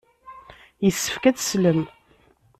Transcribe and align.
Yessefk 0.85 1.23
ad 1.29 1.35
teslem. 1.37 1.81